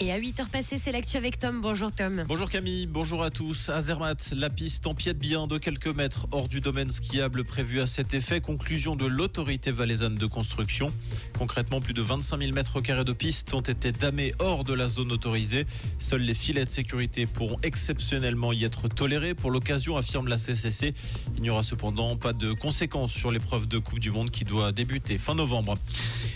[0.00, 1.60] Et à 8h passées, c'est l'actu avec Tom.
[1.60, 2.24] Bonjour Tom.
[2.26, 3.68] Bonjour Camille, bonjour à tous.
[3.68, 7.86] À Zermatt, la piste empiète bien de quelques mètres hors du domaine skiable prévu à
[7.86, 8.40] cet effet.
[8.40, 10.92] Conclusion de l'autorité valaisanne de construction.
[11.38, 14.88] Concrètement, plus de 25 000 mètres carrés de pistes ont été damés hors de la
[14.88, 15.66] zone autorisée.
[16.00, 19.34] Seuls les filets de sécurité pourront exceptionnellement y être tolérés.
[19.34, 20.94] Pour l'occasion, affirme la CCC.
[21.36, 24.72] Il n'y aura cependant pas de conséquences sur l'épreuve de Coupe du Monde qui doit
[24.72, 25.74] débuter fin novembre.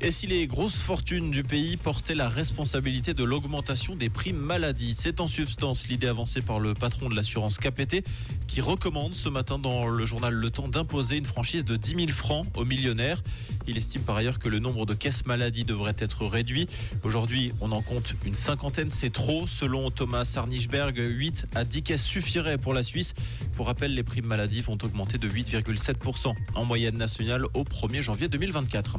[0.00, 3.47] Et si les grosses fortunes du pays portaient la responsabilité de l'augmentation
[3.96, 8.04] des primes maladie C'est en substance l'idée avancée par le patron de l'assurance KPT
[8.46, 12.08] qui recommande ce matin dans le journal Le Temps d'imposer une franchise de 10 000
[12.08, 13.22] francs aux millionnaires.
[13.66, 16.68] Il estime par ailleurs que le nombre de caisses maladie devrait être réduit.
[17.04, 19.46] Aujourd'hui, on en compte une cinquantaine, c'est trop.
[19.46, 23.14] Selon Thomas Arnichberg, 8 à 10 caisses suffiraient pour la Suisse.
[23.54, 28.28] Pour rappel, les primes maladie vont augmenter de 8,7% en moyenne nationale au 1er janvier
[28.28, 28.98] 2024.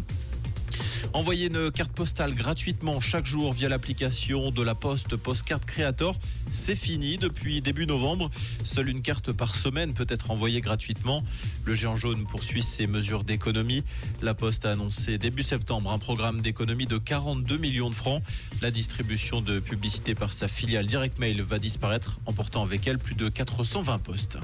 [1.13, 6.17] Envoyez une carte postale gratuitement chaque jour via l'application de la Poste Postcard Creator.
[6.51, 8.29] C'est fini depuis début novembre.
[8.63, 11.23] Seule une carte par semaine peut être envoyée gratuitement.
[11.65, 13.83] Le géant jaune poursuit ses mesures d'économie.
[14.21, 18.23] La Poste a annoncé début septembre un programme d'économie de 42 millions de francs.
[18.61, 23.15] La distribution de publicité par sa filiale Direct Mail va disparaître, emportant avec elle plus
[23.15, 24.37] de 420 postes.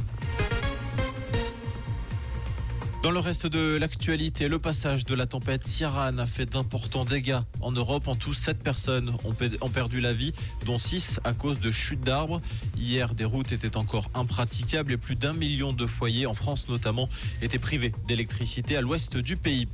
[3.06, 7.38] Dans le reste de l'actualité, le passage de la tempête Ciaran a fait d'importants dégâts.
[7.62, 10.34] En Europe, en tout, 7 personnes ont perdu la vie,
[10.66, 12.42] dont 6 à cause de chutes d'arbres.
[12.76, 17.08] Hier, des routes étaient encore impraticables et plus d'un million de foyers, en France notamment,
[17.44, 19.68] étaient privés d'électricité à l'ouest du pays.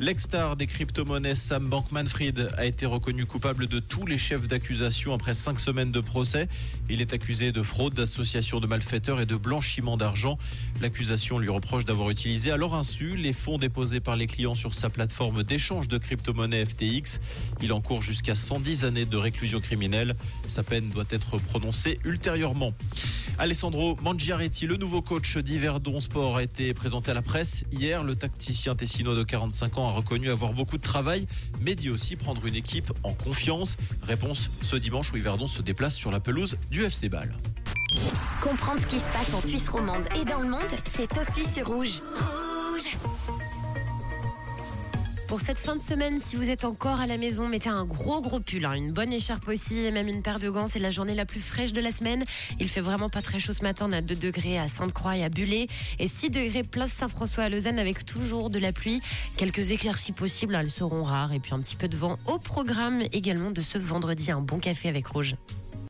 [0.00, 5.34] L'ex-star des crypto-monnaies Sam Bankman-Fried a été reconnu coupable de tous les chefs d'accusation après
[5.34, 6.48] cinq semaines de procès.
[6.90, 10.36] Il est accusé de fraude, d'association de malfaiteurs et de blanchiment d'argent.
[10.80, 14.74] L'accusation lui reproche d'avoir utilisé à leur insu les fonds déposés par les clients sur
[14.74, 17.20] sa plateforme d'échange de crypto-monnaies FTX.
[17.62, 20.16] Il encourt jusqu'à 110 années de réclusion criminelle.
[20.48, 22.74] Sa peine doit être prononcée ultérieurement.
[23.38, 27.64] Alessandro Mangiaretti, le nouveau coach d'Yverdon Sport, a été présenté à la presse.
[27.72, 31.26] Hier, le tacticien tessino de 45 ans a reconnu avoir beaucoup de travail,
[31.60, 33.76] mais dit aussi prendre une équipe en confiance.
[34.02, 37.32] Réponse ce dimanche où Yverdon se déplace sur la pelouse du FC Bâle.
[38.40, 41.66] Comprendre ce qui se passe en Suisse romande et dans le monde, c'est aussi sur
[41.66, 42.00] Rouge.
[45.34, 48.20] Pour cette fin de semaine, si vous êtes encore à la maison, mettez un gros
[48.20, 48.74] gros pull, hein.
[48.74, 50.68] une bonne écharpe aussi et même une paire de gants.
[50.68, 52.22] C'est la journée la plus fraîche de la semaine.
[52.60, 53.86] Il fait vraiment pas très chaud ce matin.
[53.88, 55.66] On a 2 degrés à Sainte-Croix et à Bulé
[55.98, 59.02] et 6 degrés place Saint-François à Lausanne avec toujours de la pluie.
[59.36, 63.02] Quelques éclaircies possibles, elles seront rares et puis un petit peu de vent au programme
[63.10, 64.30] également de ce vendredi.
[64.30, 65.34] Un bon café avec Rouge.